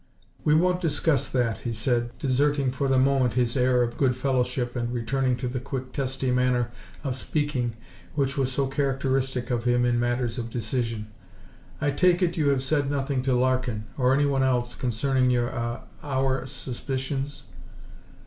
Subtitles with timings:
[0.43, 4.75] "We won't discuss that," he said, deserting for the moment his air of good fellowship
[4.75, 6.71] and returning to the quick, testy manner
[7.03, 7.75] of speaking
[8.15, 11.11] which was so characteristic of him in matters of decision.
[11.79, 15.81] "I take it you have said nothing to Larkin, or anyone else, concerning your ah,
[16.01, 17.43] our suspicions?"